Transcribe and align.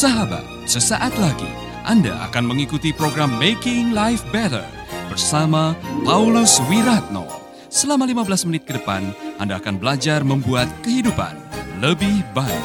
Sahabat, 0.00 0.40
sesaat 0.64 1.12
lagi 1.20 1.52
Anda 1.84 2.24
akan 2.32 2.48
mengikuti 2.48 2.88
program 2.88 3.36
Making 3.36 3.92
Life 3.92 4.24
Better 4.32 4.64
bersama 5.12 5.76
Paulus 6.08 6.56
Wiratno. 6.72 7.28
Selama 7.68 8.08
15 8.08 8.48
menit 8.48 8.64
ke 8.64 8.80
depan, 8.80 9.12
Anda 9.36 9.60
akan 9.60 9.76
belajar 9.76 10.24
membuat 10.24 10.72
kehidupan 10.80 11.36
lebih 11.84 12.24
baik. 12.32 12.64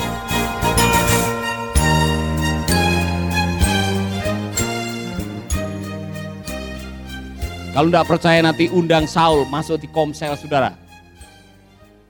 Kalau 7.76 7.92
tidak 7.92 8.08
percaya 8.08 8.40
nanti 8.48 8.72
undang 8.72 9.12
Saul 9.12 9.44
masuk 9.52 9.84
di 9.84 9.92
komsel 9.92 10.40
saudara. 10.40 10.85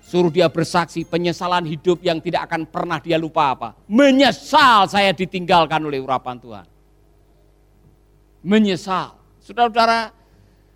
Suruh 0.06 0.30
dia 0.30 0.46
bersaksi 0.46 1.02
penyesalan 1.02 1.66
hidup 1.66 1.98
yang 2.06 2.22
tidak 2.22 2.46
akan 2.46 2.70
pernah 2.70 3.02
dia 3.02 3.18
lupa 3.18 3.58
apa. 3.58 3.70
Menyesal 3.90 4.86
saya 4.86 5.10
ditinggalkan 5.10 5.82
oleh 5.82 5.98
urapan 5.98 6.38
Tuhan. 6.38 6.66
Menyesal. 8.46 9.18
Saudara-saudara, 9.42 10.14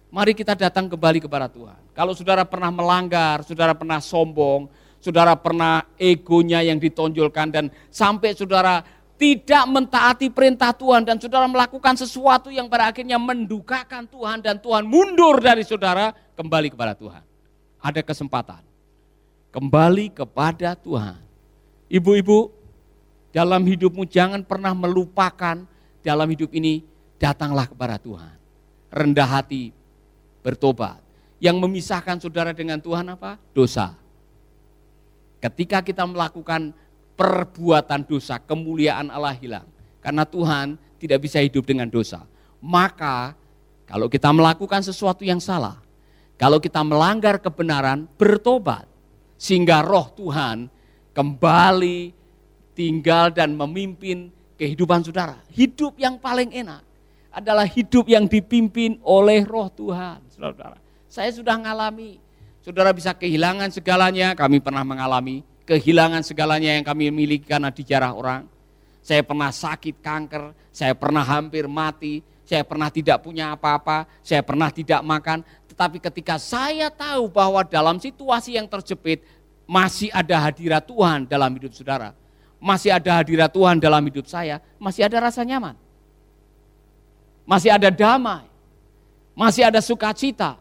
mari 0.10 0.34
kita 0.34 0.58
datang 0.58 0.90
kembali 0.90 1.22
kepada 1.22 1.46
Tuhan. 1.46 1.78
Kalau 1.94 2.18
saudara 2.18 2.42
pernah 2.42 2.74
melanggar, 2.74 3.46
saudara 3.46 3.78
pernah 3.78 4.02
sombong, 4.02 4.66
saudara 4.98 5.38
pernah 5.38 5.86
egonya 6.02 6.66
yang 6.66 6.82
ditonjolkan 6.82 7.54
dan 7.54 7.66
sampai 7.94 8.34
saudara 8.34 8.82
tidak 9.14 9.62
mentaati 9.70 10.34
perintah 10.34 10.74
Tuhan 10.74 11.06
dan 11.06 11.22
saudara 11.22 11.46
melakukan 11.46 12.02
sesuatu 12.02 12.50
yang 12.50 12.66
pada 12.66 12.90
akhirnya 12.90 13.22
mendukakan 13.22 14.10
Tuhan 14.10 14.42
dan 14.42 14.58
Tuhan 14.58 14.90
mundur 14.90 15.38
dari 15.38 15.62
saudara 15.62 16.18
kembali 16.34 16.74
kepada 16.74 16.98
Tuhan. 16.98 17.22
Ada 17.78 18.02
kesempatan 18.02 18.69
kembali 19.50 20.14
kepada 20.14 20.78
Tuhan. 20.78 21.18
Ibu-ibu, 21.90 22.54
dalam 23.34 23.62
hidupmu 23.66 24.06
jangan 24.10 24.42
pernah 24.46 24.74
melupakan 24.74 25.66
dalam 26.02 26.28
hidup 26.30 26.50
ini 26.54 26.86
datanglah 27.22 27.70
kepada 27.70 27.98
Tuhan. 28.02 28.36
Rendah 28.90 29.30
hati, 29.30 29.74
bertobat. 30.42 31.02
Yang 31.40 31.56
memisahkan 31.62 32.20
saudara 32.20 32.52
dengan 32.52 32.82
Tuhan 32.84 33.06
apa? 33.16 33.40
Dosa. 33.56 33.96
Ketika 35.40 35.80
kita 35.80 36.04
melakukan 36.04 36.76
perbuatan 37.16 38.04
dosa, 38.04 38.42
kemuliaan 38.44 39.08
Allah 39.08 39.38
hilang. 39.40 39.68
Karena 40.04 40.28
Tuhan 40.28 40.76
tidak 41.00 41.24
bisa 41.24 41.40
hidup 41.40 41.64
dengan 41.64 41.88
dosa. 41.88 42.28
Maka 42.60 43.40
kalau 43.88 44.12
kita 44.12 44.36
melakukan 44.36 44.84
sesuatu 44.84 45.24
yang 45.24 45.40
salah, 45.40 45.80
kalau 46.36 46.60
kita 46.60 46.84
melanggar 46.84 47.40
kebenaran, 47.40 48.04
bertobat 48.20 48.89
sehingga 49.40 49.80
roh 49.80 50.12
Tuhan 50.20 50.68
kembali 51.16 52.12
tinggal 52.76 53.32
dan 53.32 53.56
memimpin 53.56 54.28
kehidupan 54.60 55.08
saudara. 55.08 55.40
Hidup 55.56 55.96
yang 55.96 56.20
paling 56.20 56.52
enak 56.52 56.84
adalah 57.32 57.64
hidup 57.64 58.12
yang 58.12 58.28
dipimpin 58.28 59.00
oleh 59.08 59.48
roh 59.48 59.72
Tuhan. 59.72 60.20
Saudara, 60.28 60.76
saya 61.08 61.32
sudah 61.32 61.56
mengalami, 61.56 62.20
saudara 62.60 62.92
bisa 62.92 63.16
kehilangan 63.16 63.72
segalanya, 63.72 64.36
kami 64.36 64.60
pernah 64.60 64.84
mengalami 64.84 65.48
kehilangan 65.64 66.26
segalanya 66.26 66.76
yang 66.76 66.84
kami 66.84 67.14
miliki 67.14 67.48
karena 67.48 67.72
dijarah 67.72 68.12
orang. 68.12 68.44
Saya 69.00 69.24
pernah 69.24 69.54
sakit 69.54 70.02
kanker, 70.04 70.52
saya 70.74 70.92
pernah 70.98 71.24
hampir 71.24 71.70
mati, 71.70 72.26
saya 72.50 72.66
pernah 72.66 72.90
tidak 72.90 73.22
punya 73.22 73.54
apa-apa, 73.54 74.10
saya 74.26 74.42
pernah 74.42 74.74
tidak 74.74 75.06
makan, 75.06 75.46
tapi 75.78 76.02
ketika 76.02 76.42
saya 76.42 76.90
tahu 76.90 77.30
bahwa 77.30 77.62
dalam 77.62 78.02
situasi 78.02 78.58
yang 78.58 78.66
terjepit 78.66 79.22
masih 79.70 80.10
ada 80.10 80.50
hadirat 80.50 80.82
Tuhan 80.82 81.30
dalam 81.30 81.54
hidup 81.54 81.78
saudara, 81.78 82.18
masih 82.58 82.90
ada 82.90 83.22
hadirat 83.22 83.54
Tuhan 83.54 83.78
dalam 83.78 84.02
hidup 84.02 84.26
saya, 84.26 84.58
masih 84.82 85.06
ada 85.06 85.30
rasa 85.30 85.46
nyaman. 85.46 85.78
Masih 87.46 87.70
ada 87.70 87.94
damai, 87.94 88.50
masih 89.38 89.70
ada 89.70 89.78
sukacita, 89.78 90.58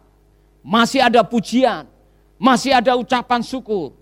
masih 0.60 1.00
ada 1.00 1.24
pujian, 1.24 1.88
masih 2.36 2.76
ada 2.76 3.00
ucapan 3.00 3.40
syukur. 3.40 3.96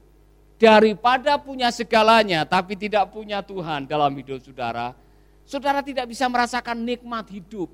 Daripada 0.58 1.38
punya 1.38 1.70
segalanya 1.70 2.42
tapi 2.42 2.74
tidak 2.74 3.14
punya 3.14 3.46
Tuhan 3.46 3.86
dalam 3.86 4.10
hidup 4.18 4.42
saudara, 4.42 4.92
saudara 5.46 5.80
tidak 5.80 6.10
bisa 6.10 6.26
merasakan 6.26 6.82
nikmat 6.82 7.30
hidup 7.30 7.70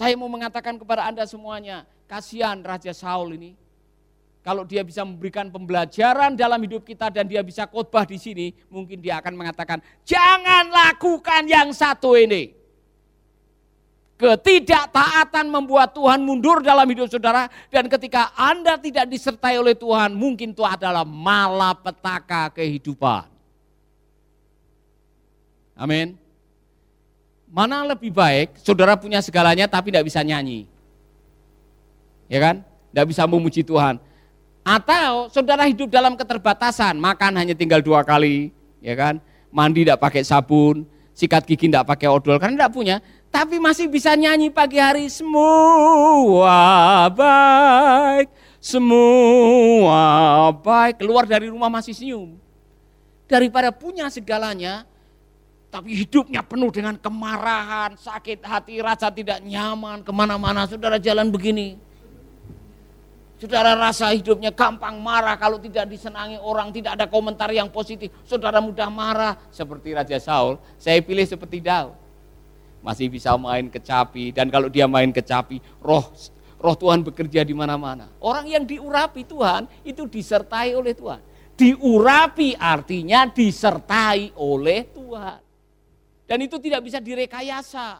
saya 0.00 0.14
mau 0.14 0.30
mengatakan 0.30 0.78
kepada 0.78 1.06
Anda 1.10 1.26
semuanya, 1.26 1.86
kasihan 2.06 2.56
Raja 2.62 2.94
Saul 2.94 3.36
ini. 3.36 3.52
Kalau 4.40 4.64
dia 4.64 4.80
bisa 4.80 5.04
memberikan 5.04 5.52
pembelajaran 5.52 6.32
dalam 6.32 6.56
hidup 6.64 6.88
kita 6.88 7.12
dan 7.12 7.28
dia 7.28 7.44
bisa 7.44 7.68
khotbah 7.68 8.08
di 8.08 8.16
sini, 8.16 8.56
mungkin 8.72 8.96
dia 8.96 9.20
akan 9.20 9.36
mengatakan, 9.36 9.84
jangan 10.08 10.72
lakukan 10.72 11.44
yang 11.44 11.68
satu 11.76 12.16
ini. 12.16 12.56
Ketidaktaatan 14.16 15.48
membuat 15.48 15.92
Tuhan 15.92 16.24
mundur 16.24 16.64
dalam 16.64 16.88
hidup 16.88 17.08
saudara 17.08 17.48
dan 17.68 17.88
ketika 17.88 18.32
Anda 18.36 18.80
tidak 18.80 19.08
disertai 19.12 19.60
oleh 19.60 19.76
Tuhan, 19.76 20.16
mungkin 20.16 20.56
itu 20.56 20.64
adalah 20.64 21.04
malapetaka 21.04 22.52
kehidupan. 22.56 23.39
Amin. 25.80 26.12
Mana 27.48 27.80
lebih 27.88 28.12
baik 28.12 28.60
saudara 28.60 29.00
punya 29.00 29.24
segalanya 29.24 29.64
tapi 29.64 29.88
tidak 29.88 30.12
bisa 30.12 30.20
nyanyi? 30.20 30.68
Ya 32.28 32.36
kan? 32.36 32.60
Tidak 32.92 33.06
bisa 33.08 33.24
memuji 33.24 33.64
Tuhan. 33.64 33.96
Atau 34.60 35.32
saudara 35.32 35.64
hidup 35.64 35.88
dalam 35.88 36.20
keterbatasan, 36.20 37.00
makan 37.00 37.32
hanya 37.40 37.56
tinggal 37.56 37.80
dua 37.80 38.04
kali, 38.04 38.52
ya 38.84 38.92
kan? 38.92 39.16
Mandi 39.48 39.88
tidak 39.88 40.04
pakai 40.04 40.20
sabun, 40.20 40.84
sikat 41.16 41.48
gigi 41.48 41.72
tidak 41.72 41.88
pakai 41.88 42.12
odol 42.12 42.36
karena 42.36 42.60
tidak 42.60 42.72
punya, 42.76 42.96
tapi 43.32 43.56
masih 43.56 43.88
bisa 43.88 44.12
nyanyi 44.14 44.52
pagi 44.52 44.78
hari 44.78 45.08
semua 45.08 47.08
baik, 47.08 48.28
semua 48.60 50.52
baik, 50.54 51.02
keluar 51.02 51.24
dari 51.24 51.48
rumah 51.48 51.72
masih 51.72 51.96
senyum. 51.96 52.36
Daripada 53.26 53.74
punya 53.74 54.06
segalanya, 54.12 54.86
tapi 55.70 55.94
hidupnya 56.02 56.42
penuh 56.42 56.66
dengan 56.74 56.98
kemarahan, 56.98 57.94
sakit 57.94 58.42
hati, 58.42 58.82
rasa 58.82 59.06
tidak 59.14 59.38
nyaman, 59.46 60.02
ke 60.02 60.10
mana-mana. 60.10 60.66
Saudara 60.66 60.98
jalan 60.98 61.30
begini. 61.30 61.78
Saudara 63.38 63.78
rasa 63.78 64.10
hidupnya 64.10 64.50
gampang 64.50 64.98
marah 64.98 65.38
kalau 65.38 65.62
tidak 65.62 65.86
disenangi 65.88 66.36
orang, 66.42 66.74
tidak 66.74 66.98
ada 66.98 67.06
komentar 67.06 67.48
yang 67.54 67.70
positif. 67.70 68.10
Saudara 68.26 68.58
mudah 68.58 68.90
marah 68.90 69.38
seperti 69.54 69.94
Raja 69.94 70.18
Saul. 70.18 70.58
Saya 70.76 70.98
pilih 71.00 71.24
seperti 71.24 71.62
Daud. 71.62 71.94
Masih 72.82 73.06
bisa 73.06 73.32
main 73.38 73.70
kecapi 73.70 74.34
dan 74.34 74.50
kalau 74.50 74.66
dia 74.66 74.90
main 74.90 75.08
kecapi, 75.08 75.62
roh 75.80 76.10
roh 76.60 76.76
Tuhan 76.76 77.00
bekerja 77.06 77.46
di 77.46 77.54
mana-mana. 77.54 78.10
Orang 78.20 78.44
yang 78.50 78.66
diurapi 78.66 79.22
Tuhan 79.24 79.70
itu 79.86 80.04
disertai 80.04 80.74
oleh 80.74 80.92
Tuhan. 80.92 81.20
Diurapi 81.56 82.58
artinya 82.58 83.28
disertai 83.28 84.32
oleh 84.36 84.84
Tuhan. 84.92 85.49
Dan 86.30 86.46
itu 86.46 86.62
tidak 86.62 86.86
bisa 86.86 87.02
direkayasa. 87.02 87.98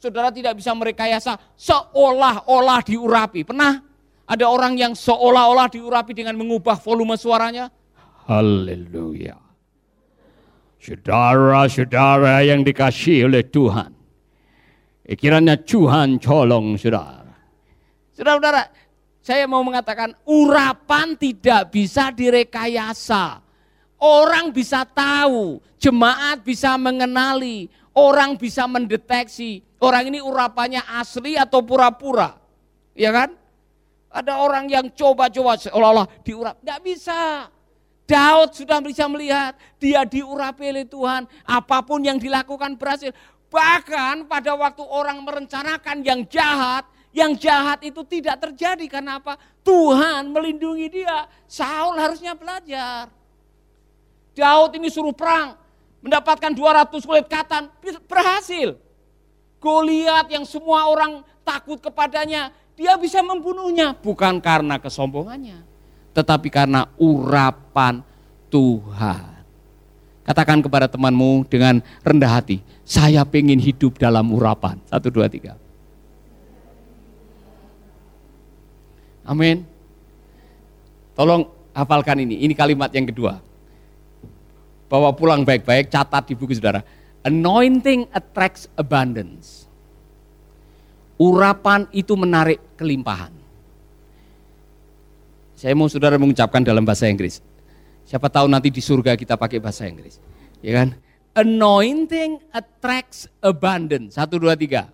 Saudara 0.00 0.32
tidak 0.32 0.56
bisa 0.56 0.72
merekayasa 0.72 1.36
seolah-olah 1.60 2.80
diurapi. 2.80 3.44
Pernah 3.44 3.84
ada 4.24 4.48
orang 4.48 4.80
yang 4.80 4.96
seolah-olah 4.96 5.68
diurapi 5.68 6.16
dengan 6.16 6.40
mengubah 6.40 6.80
volume 6.80 7.20
suaranya? 7.20 7.68
Haleluya. 8.24 9.36
Saudara-saudara 10.80 12.40
yang 12.48 12.64
dikasih 12.64 13.28
oleh 13.28 13.44
Tuhan. 13.44 13.92
Kiranya 15.04 15.60
Tuhan 15.60 16.16
colong 16.16 16.80
saudara. 16.80 17.36
Saudara-saudara, 18.16 18.72
saya 19.20 19.44
mau 19.44 19.60
mengatakan 19.60 20.16
urapan 20.24 21.12
tidak 21.12 21.76
bisa 21.76 22.08
direkayasa. 22.08 23.44
Orang 24.00 24.56
bisa 24.56 24.88
tahu, 24.88 25.60
jemaat 25.76 26.40
bisa 26.40 26.72
mengenali, 26.80 27.68
orang 27.92 28.32
bisa 28.40 28.64
mendeteksi. 28.64 29.60
Orang 29.76 30.08
ini 30.08 30.24
urapannya 30.24 30.80
asli 30.96 31.36
atau 31.36 31.60
pura-pura. 31.60 32.40
Ya 32.96 33.12
kan? 33.12 33.36
Ada 34.10 34.40
orang 34.40 34.66
yang 34.72 34.88
coba-coba 34.90 35.60
seolah-olah 35.60 36.08
diurap. 36.24 36.58
Tidak 36.64 36.80
bisa. 36.80 37.46
Daud 38.08 38.50
sudah 38.56 38.82
bisa 38.82 39.06
melihat 39.06 39.54
dia 39.78 40.02
diurapi 40.02 40.66
oleh 40.66 40.88
Tuhan. 40.88 41.28
Apa 41.46 41.84
pun 41.84 42.02
yang 42.02 42.18
dilakukan 42.18 42.74
berhasil. 42.74 43.14
Bahkan 43.52 44.26
pada 44.26 44.56
waktu 44.58 44.82
orang 44.82 45.22
merencanakan 45.22 46.02
yang 46.02 46.26
jahat, 46.26 46.88
yang 47.14 47.38
jahat 47.38 47.84
itu 47.86 48.02
tidak 48.08 48.42
terjadi 48.42 48.98
karena 48.98 49.22
apa? 49.22 49.38
Tuhan 49.62 50.32
melindungi 50.32 50.88
dia. 50.90 51.28
Saul 51.46 52.00
harusnya 52.00 52.34
belajar. 52.34 53.19
Daud 54.34 54.76
ini 54.78 54.88
suruh 54.88 55.12
perang, 55.12 55.58
mendapatkan 56.00 56.52
200 56.54 57.02
kulit 57.02 57.26
katan, 57.26 57.68
berhasil. 58.06 58.78
Goliat 59.60 60.26
yang 60.32 60.48
semua 60.48 60.88
orang 60.88 61.20
takut 61.44 61.76
kepadanya, 61.76 62.48
dia 62.78 62.96
bisa 62.96 63.20
membunuhnya 63.20 63.92
bukan 63.92 64.40
karena 64.40 64.80
kesombongannya, 64.80 65.60
tetapi 66.16 66.48
karena 66.48 66.88
urapan 66.96 68.00
Tuhan. 68.48 69.44
Katakan 70.24 70.64
kepada 70.64 70.86
temanmu 70.86 71.44
dengan 71.44 71.82
rendah 72.00 72.40
hati, 72.40 72.62
saya 72.86 73.26
pengen 73.26 73.58
hidup 73.58 73.98
dalam 73.98 74.30
urapan. 74.30 74.78
Satu, 74.88 75.10
dua, 75.10 75.26
tiga. 75.26 75.58
Amin. 79.26 79.66
Tolong 81.18 81.50
hafalkan 81.76 82.22
ini, 82.22 82.40
ini 82.46 82.54
kalimat 82.56 82.88
yang 82.94 83.10
kedua. 83.10 83.49
Bawa 84.90 85.14
pulang 85.14 85.46
baik-baik, 85.46 85.86
catat 85.86 86.26
di 86.26 86.34
buku 86.34 86.58
saudara. 86.58 86.82
Anointing 87.22 88.10
attracts 88.10 88.66
abundance. 88.74 89.70
Urapan 91.14 91.86
itu 91.94 92.18
menarik 92.18 92.58
kelimpahan. 92.74 93.30
Saya 95.54 95.76
mau 95.78 95.86
saudara 95.86 96.18
mengucapkan 96.18 96.64
dalam 96.64 96.82
bahasa 96.82 97.06
Inggris. 97.06 97.38
Siapa 98.02 98.26
tahu 98.26 98.50
nanti 98.50 98.72
di 98.74 98.82
surga 98.82 99.14
kita 99.14 99.38
pakai 99.38 99.62
bahasa 99.62 99.86
Inggris. 99.86 100.18
Ya 100.58 100.82
kan? 100.82 100.98
Anointing 101.38 102.42
attracts 102.50 103.30
abundance. 103.38 104.18
Satu, 104.18 104.42
dua, 104.42 104.58
tiga. 104.58 104.90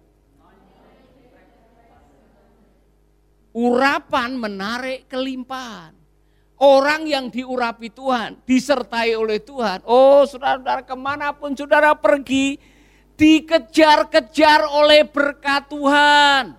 Urapan 3.56 4.36
menarik 4.36 5.08
kelimpahan. 5.08 5.96
Orang 6.56 7.04
yang 7.04 7.28
diurapi 7.28 7.92
Tuhan, 7.92 8.40
disertai 8.48 9.12
oleh 9.12 9.36
Tuhan. 9.36 9.84
Oh 9.84 10.24
saudara-saudara 10.24 10.80
ke 10.88 10.96
mana 10.96 11.28
pun 11.36 11.52
saudara 11.52 11.92
pergi, 11.92 12.56
dikejar-kejar 13.20 14.64
oleh 14.64 15.04
berkat 15.04 15.68
Tuhan. 15.68 16.56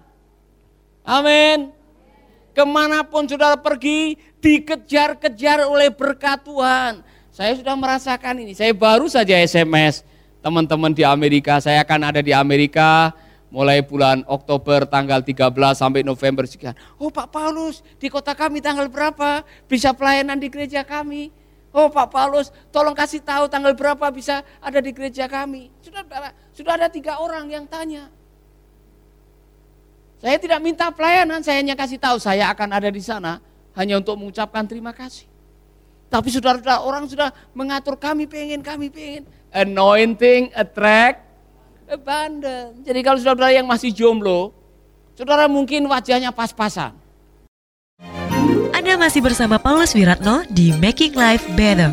Amin. 1.01 1.73
Ke 2.53 2.61
mana 2.61 3.01
pun 3.01 3.25
saudara 3.25 3.57
pergi, 3.57 4.21
dikejar-kejar 4.37 5.65
oleh 5.65 5.89
berkat 5.89 6.45
Tuhan. 6.45 7.01
Saya 7.33 7.57
sudah 7.57 7.73
merasakan 7.73 8.41
ini. 8.41 8.53
Saya 8.53 8.77
baru 8.77 9.09
saja 9.09 9.33
SMS 9.33 10.05
teman-teman 10.45 10.93
di 10.93 11.01
Amerika. 11.01 11.57
Saya 11.57 11.81
akan 11.81 12.13
ada 12.13 12.21
di 12.21 12.33
Amerika 12.37 13.17
mulai 13.47 13.79
bulan 13.79 14.27
Oktober 14.27 14.83
tanggal 14.83 15.23
13 15.23 15.55
sampai 15.75 16.03
November 16.03 16.43
sekian. 16.43 16.75
Oh 16.99 17.07
Pak 17.07 17.31
Paulus, 17.31 17.79
di 17.99 18.11
kota 18.11 18.35
kami 18.35 18.59
tanggal 18.59 18.91
berapa 18.91 19.43
bisa 19.67 19.95
pelayanan 19.95 20.35
di 20.35 20.51
gereja 20.51 20.83
kami? 20.83 21.31
Oh 21.71 21.87
Pak 21.87 22.11
Paulus, 22.11 22.51
tolong 22.71 22.95
kasih 22.95 23.23
tahu 23.23 23.47
tanggal 23.47 23.71
berapa 23.75 24.07
bisa 24.11 24.43
ada 24.59 24.79
di 24.79 24.91
gereja 24.91 25.27
kami. 25.27 25.71
Sudah 25.83 26.03
sudah 26.51 26.73
ada 26.75 26.87
tiga 26.91 27.19
orang 27.19 27.47
yang 27.47 27.63
tanya. 27.67 28.11
Saya 30.17 30.41
tidak 30.41 30.59
minta 30.65 30.89
pelayanan, 30.89 31.45
saya 31.45 31.61
hanya 31.61 31.77
kasih 31.77 32.01
tahu 32.01 32.17
saya 32.17 32.49
akan 32.49 32.73
ada 32.73 32.89
di 32.89 33.03
sana 33.03 33.37
hanya 33.77 34.01
untuk 34.01 34.17
mengucapkan 34.17 34.65
terima 34.65 34.89
kasih. 34.89 35.29
Tapi 36.07 36.33
saudara-saudara 36.33 36.81
orang 36.81 37.05
sudah 37.05 37.29
mengatur 37.53 37.99
kami 37.99 38.25
pengen, 38.25 38.63
kami 38.65 38.89
pengen. 38.89 39.27
Anointing, 39.53 40.49
attract, 40.55 41.26
abundant. 41.87 42.83
Jadi 42.83 42.99
kalau 42.99 43.17
saudara-saudara 43.17 43.55
yang 43.55 43.67
masih 43.67 43.89
jomblo, 43.95 44.51
saudara 45.15 45.47
mungkin 45.47 45.87
wajahnya 45.87 46.35
pas-pasan. 46.35 46.93
Anda 48.75 48.93
masih 48.99 49.23
bersama 49.23 49.57
Paulus 49.57 49.95
Wiratno 49.95 50.45
di 50.51 50.75
Making 50.75 51.13
Life 51.15 51.45
Better. 51.55 51.91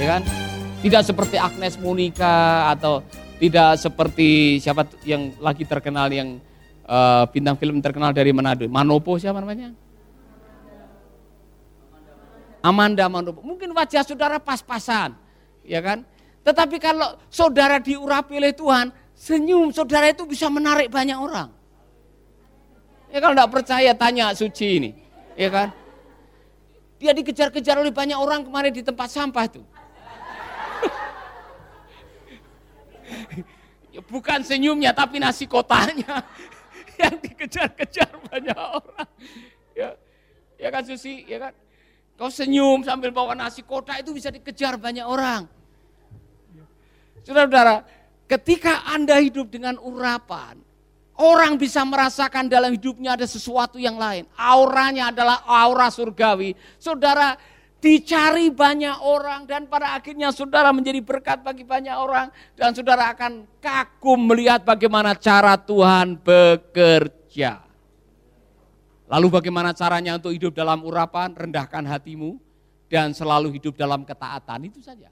Ya 0.00 0.06
kan? 0.16 0.22
Tidak 0.80 1.02
seperti 1.04 1.36
Agnes 1.36 1.76
Monica 1.76 2.72
atau 2.72 3.04
tidak 3.36 3.76
seperti 3.76 4.60
siapa 4.60 4.88
yang 5.04 5.32
lagi 5.40 5.68
terkenal 5.68 6.08
yang 6.08 6.40
uh, 6.88 7.28
bintang 7.28 7.60
film 7.60 7.84
terkenal 7.84 8.12
dari 8.16 8.32
Manado. 8.32 8.64
Manopo 8.64 9.20
siapa 9.20 9.44
namanya? 9.44 9.76
Amanda 12.60 13.08
Manopo. 13.08 13.40
Mungkin 13.40 13.72
wajah 13.72 14.04
saudara 14.04 14.36
pas-pasan, 14.36 15.16
ya 15.64 15.80
kan? 15.80 16.04
Tetapi 16.44 16.76
kalau 16.80 17.16
saudara 17.28 17.80
diurapi 17.80 18.36
oleh 18.36 18.52
Tuhan, 18.52 18.92
senyum 19.16 19.72
saudara 19.72 20.08
itu 20.12 20.24
bisa 20.24 20.48
menarik 20.48 20.88
banyak 20.88 21.16
orang. 21.16 21.48
Ya 23.10 23.18
kalau 23.18 23.34
tidak 23.34 23.50
percaya 23.50 23.92
tanya 23.96 24.32
suci 24.36 24.66
ini, 24.80 24.90
ya 25.34 25.50
kan? 25.50 25.68
Dia 27.00 27.16
dikejar-kejar 27.16 27.80
oleh 27.80 27.90
banyak 27.90 28.16
orang 28.16 28.44
kemarin 28.44 28.72
di 28.72 28.84
tempat 28.84 29.08
sampah 29.08 29.44
itu. 29.48 29.62
Ya, 33.90 33.98
bukan 34.06 34.46
senyumnya 34.46 34.94
tapi 34.94 35.18
nasi 35.18 35.50
kotanya 35.50 36.22
yang 37.02 37.10
dikejar-kejar 37.18 38.06
banyak 38.30 38.54
orang. 38.54 39.10
Ya, 39.74 39.98
ya 40.62 40.68
kan 40.70 40.86
Susi, 40.86 41.26
ya 41.26 41.42
kan? 41.42 41.52
Kau 42.20 42.28
senyum 42.28 42.84
sambil 42.84 43.08
bawa 43.08 43.32
nasi 43.32 43.64
kota 43.64 43.96
itu 43.96 44.12
bisa 44.12 44.28
dikejar 44.28 44.76
banyak 44.76 45.08
orang. 45.08 45.48
Saudara-saudara, 47.24 47.80
ketika 48.28 48.84
Anda 48.92 49.16
hidup 49.24 49.48
dengan 49.48 49.80
urapan, 49.80 50.60
orang 51.16 51.56
bisa 51.56 51.80
merasakan 51.80 52.52
dalam 52.52 52.76
hidupnya 52.76 53.16
ada 53.16 53.24
sesuatu 53.24 53.80
yang 53.80 53.96
lain. 53.96 54.28
Auranya 54.36 55.08
adalah 55.08 55.48
aura 55.48 55.88
surgawi. 55.88 56.52
Saudara, 56.76 57.40
dicari 57.80 58.52
banyak 58.52 59.00
orang 59.00 59.48
dan 59.48 59.64
pada 59.64 59.96
akhirnya 59.96 60.28
saudara 60.28 60.76
menjadi 60.76 61.00
berkat 61.00 61.40
bagi 61.40 61.64
banyak 61.64 61.96
orang 61.96 62.28
dan 62.52 62.76
saudara 62.76 63.16
akan 63.16 63.48
kagum 63.64 64.28
melihat 64.28 64.60
bagaimana 64.60 65.16
cara 65.16 65.56
Tuhan 65.56 66.20
bekerja. 66.20 67.69
Lalu 69.10 69.26
bagaimana 69.26 69.74
caranya 69.74 70.14
untuk 70.14 70.30
hidup 70.30 70.54
dalam 70.54 70.86
urapan, 70.86 71.34
rendahkan 71.34 71.82
hatimu 71.82 72.38
dan 72.86 73.10
selalu 73.10 73.58
hidup 73.58 73.74
dalam 73.74 74.06
ketaatan 74.06 74.70
itu 74.70 74.78
saja. 74.78 75.10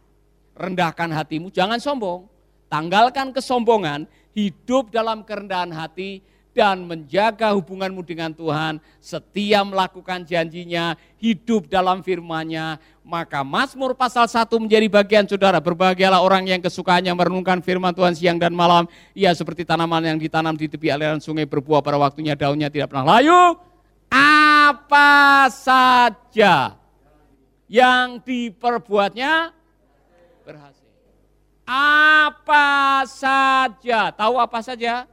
Rendahkan 0.54 1.10
hatimu, 1.10 1.50
jangan 1.50 1.82
sombong. 1.82 2.30
Tanggalkan 2.70 3.34
kesombongan, 3.34 4.06
hidup 4.38 4.94
dalam 4.94 5.26
kerendahan 5.26 5.74
hati 5.74 6.22
dan 6.54 6.86
menjaga 6.86 7.54
hubunganmu 7.54 8.02
dengan 8.02 8.34
Tuhan, 8.34 8.82
setia 8.98 9.62
melakukan 9.62 10.26
janjinya, 10.26 10.98
hidup 11.18 11.70
dalam 11.70 12.02
firman-Nya, 12.02 12.82
maka 13.02 13.46
Mazmur 13.46 13.94
pasal 13.94 14.26
1 14.26 14.58
menjadi 14.58 14.86
bagian 14.90 15.26
saudara. 15.26 15.58
Berbahagialah 15.62 16.18
orang 16.18 16.50
yang 16.50 16.62
kesukaannya 16.62 17.14
merenungkan 17.14 17.62
firman 17.62 17.94
Tuhan 17.94 18.14
siang 18.14 18.38
dan 18.42 18.54
malam. 18.54 18.90
Ia 19.14 19.34
seperti 19.34 19.62
tanaman 19.62 20.02
yang 20.02 20.18
ditanam 20.18 20.54
di 20.54 20.66
tepi 20.66 20.90
aliran 20.90 21.23
sungai 21.23 21.46
berbuah 21.46 21.82
pada 21.82 21.99
waktunya 21.99 22.34
daunnya 22.34 22.70
tidak 22.70 22.90
pernah 22.90 23.18
layu. 23.18 23.67
Apa 24.10 25.46
saja 25.52 26.76
yang 27.68 28.20
diperbuatnya 28.24 29.52
berhasil. 30.44 30.88
Apa 31.68 33.04
saja, 33.04 34.08
tahu 34.12 34.40
apa 34.40 34.64
saja? 34.64 35.04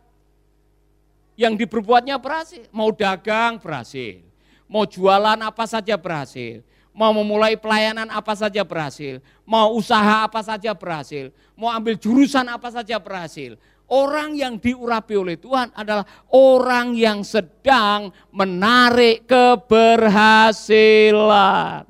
yang 1.40 1.54
diperbuatnya 1.54 2.16
berhasil. 2.18 2.64
Mau 2.72 2.90
dagang 2.96 3.60
berhasil, 3.60 4.24
mau 4.66 4.88
jualan 4.88 5.40
apa 5.44 5.66
saja 5.68 6.00
berhasil, 6.00 6.64
mau 6.96 7.12
memulai 7.12 7.60
pelayanan 7.60 8.08
apa 8.08 8.34
saja 8.34 8.64
berhasil, 8.64 9.20
mau 9.44 9.76
usaha 9.76 10.26
apa 10.26 10.40
saja 10.42 10.72
berhasil, 10.72 11.30
mau 11.54 11.70
ambil 11.70 12.00
jurusan 12.00 12.48
apa 12.48 12.72
saja 12.72 12.96
berhasil. 12.98 13.60
Orang 13.86 14.34
yang 14.34 14.58
diurapi 14.58 15.14
oleh 15.14 15.38
Tuhan 15.38 15.70
adalah 15.78 16.02
orang 16.34 16.98
yang 16.98 17.22
sedang 17.22 18.10
menarik 18.34 19.30
keberhasilan. 19.30 21.86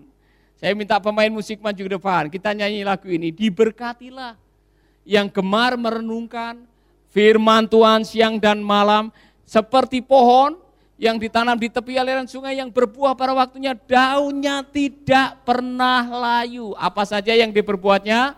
Saya 0.60 0.76
minta 0.76 1.00
pemain 1.00 1.32
musik 1.32 1.64
maju 1.64 1.80
ke 1.80 1.92
depan, 1.96 2.28
kita 2.28 2.52
nyanyi 2.52 2.84
lagu 2.84 3.08
ini, 3.08 3.32
diberkatilah 3.32 4.36
yang 5.08 5.32
gemar 5.32 5.80
merenungkan 5.80 6.68
firman 7.16 7.64
Tuhan 7.70 8.04
siang 8.04 8.42
dan 8.44 8.60
malam, 8.60 9.08
seperti 9.48 10.04
pohon 10.04 10.60
yang 11.00 11.16
ditanam 11.20 11.60
di 11.60 11.70
tepi 11.72 11.96
aliran 11.96 12.28
sungai 12.28 12.58
yang 12.60 12.72
berbuah 12.72 13.16
pada 13.16 13.34
waktunya 13.36 13.74
daunnya 13.76 14.64
tidak 14.68 15.44
pernah 15.48 16.04
layu. 16.08 16.74
Apa 16.76 17.06
saja 17.08 17.36
yang 17.36 17.52
diperbuatnya 17.56 18.36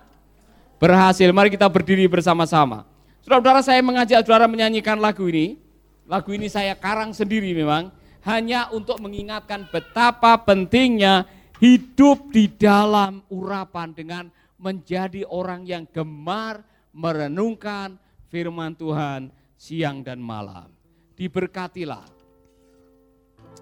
berhasil. 0.82 1.30
Mari 1.30 1.54
kita 1.54 1.70
berdiri 1.70 2.10
bersama-sama. 2.10 2.97
Saudara-saudara 3.28 3.60
saya 3.60 3.84
mengajak 3.84 4.24
saudara 4.24 4.48
menyanyikan 4.48 5.04
lagu 5.04 5.28
ini. 5.28 5.60
Lagu 6.08 6.32
ini 6.32 6.48
saya 6.48 6.80
karang 6.80 7.12
sendiri 7.12 7.52
memang. 7.52 7.92
Hanya 8.24 8.72
untuk 8.72 9.04
mengingatkan 9.04 9.68
betapa 9.68 10.40
pentingnya 10.48 11.28
hidup 11.60 12.32
di 12.32 12.48
dalam 12.48 13.20
urapan 13.28 13.92
dengan 13.92 14.32
menjadi 14.56 15.28
orang 15.28 15.68
yang 15.68 15.84
gemar 15.92 16.64
merenungkan 16.96 18.00
firman 18.32 18.80
Tuhan 18.80 19.28
siang 19.60 20.08
dan 20.08 20.24
malam 20.24 20.72
diberkatilah. 21.18 22.06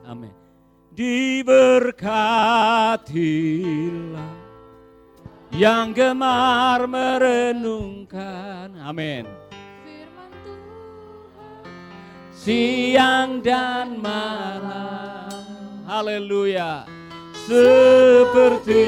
Amin. 0.06 0.36
Diberkatilah 0.94 2.06
yang 5.56 5.96
gemar 5.96 6.84
merenungkan. 6.86 8.76
Amin. 8.84 9.45
Siang 12.46 13.42
dan 13.42 13.98
malam. 13.98 15.34
Haleluya. 15.90 16.86
Seperti 17.50 18.86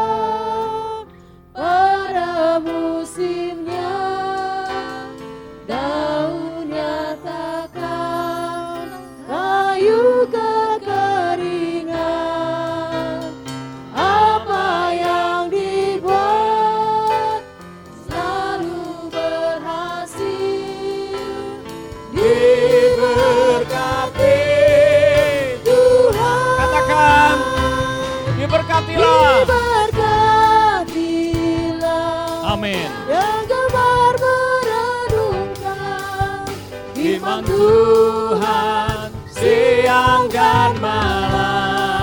amin 32.59 32.91
yang 33.07 33.47
gemar 33.47 34.19
merenungkan 34.19 36.43
firman 36.91 37.39
Tuhan 37.47 39.15
siang 39.31 40.27
dan 40.27 40.75
malam 40.83 41.95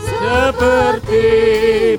seperti 0.00 1.28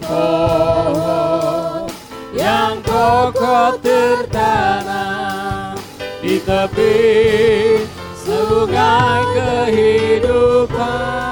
pohon 0.01 1.85
yang 2.33 2.81
kokoh 2.81 3.77
tertanam 3.77 5.77
di 6.25 6.41
tepi 6.41 7.85
sungai 8.17 9.21
kehidupan. 9.37 11.26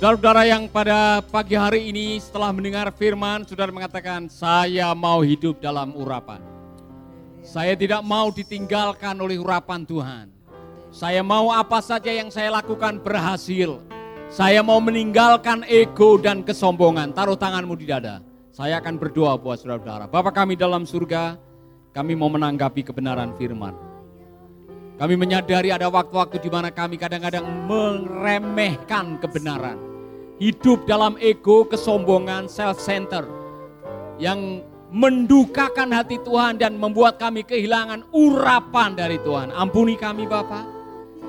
Saudara-saudara 0.00 0.48
yang 0.48 0.64
pada 0.64 1.20
pagi 1.20 1.52
hari 1.52 1.92
ini 1.92 2.16
setelah 2.16 2.56
mendengar 2.56 2.88
firman, 2.88 3.44
saudara 3.44 3.68
mengatakan, 3.68 4.32
saya 4.32 4.96
mau 4.96 5.20
hidup 5.20 5.60
dalam 5.60 5.92
urapan. 5.92 6.40
Saya 7.44 7.76
tidak 7.76 8.00
mau 8.00 8.32
ditinggalkan 8.32 9.12
oleh 9.20 9.36
urapan 9.36 9.84
Tuhan. 9.84 10.32
Saya 10.88 11.20
mau 11.20 11.52
apa 11.52 11.84
saja 11.84 12.08
yang 12.16 12.32
saya 12.32 12.48
lakukan 12.48 12.96
berhasil. 13.04 13.76
Saya 14.32 14.64
mau 14.64 14.80
meninggalkan 14.80 15.68
ego 15.68 16.16
dan 16.16 16.48
kesombongan. 16.48 17.12
Taruh 17.12 17.36
tanganmu 17.36 17.76
di 17.76 17.84
dada. 17.84 18.24
Saya 18.56 18.80
akan 18.80 18.96
berdoa 18.96 19.36
buat 19.36 19.60
saudara-saudara. 19.60 20.08
Bapak 20.08 20.32
kami 20.32 20.56
dalam 20.56 20.88
surga, 20.88 21.36
kami 21.92 22.16
mau 22.16 22.32
menanggapi 22.32 22.88
kebenaran 22.88 23.36
firman. 23.36 23.76
Kami 24.96 25.12
menyadari 25.12 25.68
ada 25.76 25.92
waktu-waktu 25.92 26.40
di 26.40 26.48
mana 26.48 26.72
kami 26.72 26.96
kadang-kadang 26.96 27.44
meremehkan 27.68 29.20
kebenaran. 29.20 29.89
Hidup 30.40 30.88
dalam 30.88 31.20
ego, 31.20 31.68
kesombongan, 31.68 32.48
self-center. 32.48 33.28
Yang 34.16 34.64
mendukakan 34.88 35.92
hati 35.92 36.16
Tuhan 36.24 36.56
dan 36.56 36.80
membuat 36.80 37.20
kami 37.20 37.44
kehilangan 37.44 38.08
urapan 38.08 38.96
dari 38.96 39.20
Tuhan. 39.20 39.52
Ampuni 39.52 40.00
kami 40.00 40.24
Bapak. 40.24 40.64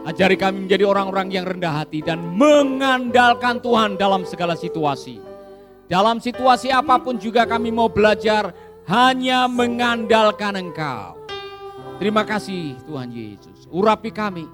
Ajari 0.07 0.39
kami 0.39 0.63
menjadi 0.63 0.87
orang-orang 0.87 1.27
yang 1.27 1.43
rendah 1.43 1.83
hati 1.83 1.99
dan 1.99 2.23
mengandalkan 2.39 3.59
Tuhan 3.59 3.99
dalam 3.99 4.23
segala 4.23 4.55
situasi. 4.55 5.19
Dalam 5.91 6.23
situasi 6.23 6.71
apa 6.71 6.95
pun 6.95 7.19
juga 7.19 7.43
kami 7.43 7.67
mau 7.67 7.91
belajar 7.91 8.55
hanya 8.87 9.43
mengandalkan 9.51 10.55
Engkau. 10.55 11.19
Terima 11.99 12.23
kasih 12.23 12.79
Tuhan 12.87 13.11
Yesus. 13.11 13.67
Urapi 13.67 14.09
kami. 14.09 14.47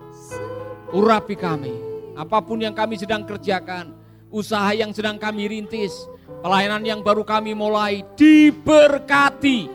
Urapi 0.91 1.37
kami. 1.37 1.77
Apa 2.17 2.41
pun 2.41 2.57
yang 2.57 2.73
kami 2.73 2.97
sedang 2.97 3.21
kerjakan, 3.23 3.93
usaha 4.31 4.71
yang 4.75 4.91
sedang 4.91 5.15
kami 5.19 5.47
rintis, 5.47 6.07
pelayanan 6.43 6.83
yang 6.83 7.01
baru 7.03 7.23
kami 7.23 7.55
mulai 7.55 8.03
diberkati 8.15 9.69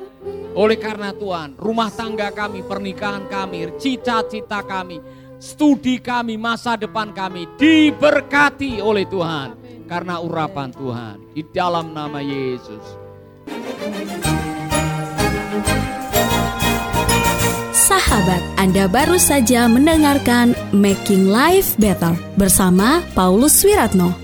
oleh 0.52 0.78
karena 0.78 1.10
Tuhan. 1.16 1.56
Rumah 1.56 1.90
tangga 1.92 2.28
kami, 2.30 2.64
pernikahan 2.64 3.26
kami, 3.28 3.72
cita-cita 3.80 4.60
kami, 4.64 5.00
studi 5.40 5.98
kami, 5.98 6.36
masa 6.36 6.76
depan 6.76 7.10
kami 7.10 7.48
diberkati 7.56 8.78
oleh 8.78 9.08
Tuhan 9.08 9.58
karena 9.88 10.20
urapan 10.22 10.70
Tuhan 10.72 11.16
di 11.34 11.42
dalam 11.50 11.92
nama 11.92 12.20
Yesus. 12.22 12.84
Sahabat, 17.72 18.40
Anda 18.56 18.88
baru 18.88 19.20
saja 19.20 19.68
mendengarkan 19.68 20.56
Making 20.72 21.28
Life 21.28 21.76
Better 21.76 22.16
bersama 22.40 23.04
Paulus 23.12 23.60
Wiratno. 23.60 24.21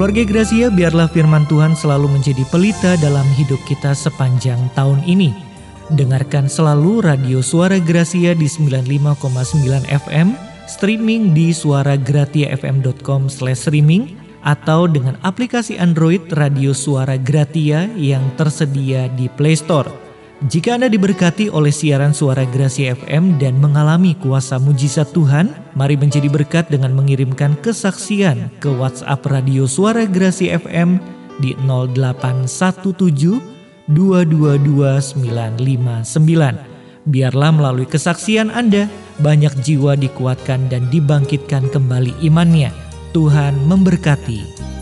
Keluarga 0.00 0.24
Gracia, 0.24 0.72
biarlah 0.72 1.12
firman 1.12 1.44
Tuhan 1.44 1.76
selalu 1.76 2.08
menjadi 2.08 2.40
pelita 2.48 2.96
dalam 3.04 3.28
hidup 3.36 3.60
kita 3.68 3.92
sepanjang 3.92 4.56
tahun 4.72 5.04
ini. 5.04 5.28
Dengarkan 5.92 6.48
selalu 6.48 7.04
radio 7.04 7.44
Suara 7.44 7.76
Gracia 7.76 8.32
di 8.32 8.48
95,9 8.48 9.20
FM, 9.84 10.32
streaming 10.64 11.36
di 11.36 11.52
suaragratiafm.com 11.52 13.28
streaming 13.28 14.16
atau 14.40 14.88
dengan 14.88 15.20
aplikasi 15.20 15.76
Android 15.76 16.32
Radio 16.32 16.72
Suara 16.72 17.20
Gratia 17.20 17.84
yang 17.92 18.24
tersedia 18.40 19.04
di 19.12 19.28
Play 19.28 19.52
Store. 19.52 20.09
Jika 20.40 20.80
Anda 20.80 20.88
diberkati 20.88 21.52
oleh 21.52 21.68
siaran 21.68 22.16
suara 22.16 22.48
Gracia 22.48 22.96
FM 22.96 23.36
dan 23.36 23.60
mengalami 23.60 24.16
kuasa 24.16 24.56
mujizat 24.56 25.12
Tuhan, 25.12 25.52
mari 25.76 26.00
menjadi 26.00 26.32
berkat 26.32 26.72
dengan 26.72 26.96
mengirimkan 26.96 27.60
kesaksian 27.60 28.48
ke 28.56 28.72
WhatsApp 28.72 29.20
Radio 29.28 29.68
Suara 29.68 30.08
Gracia 30.08 30.56
FM 30.56 30.96
di 31.44 31.52
0817 31.68 33.36
222 33.92 35.20
959. 35.20 37.04
Biarlah 37.04 37.52
melalui 37.52 37.84
kesaksian 37.84 38.48
Anda, 38.48 38.88
banyak 39.20 39.60
jiwa 39.60 39.92
dikuatkan 39.92 40.72
dan 40.72 40.88
dibangkitkan 40.88 41.68
kembali 41.68 42.16
imannya. 42.24 42.72
Tuhan 43.12 43.60
memberkati. 43.68 44.79